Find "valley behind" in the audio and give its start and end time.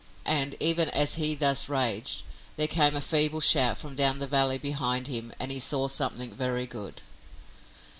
4.25-5.05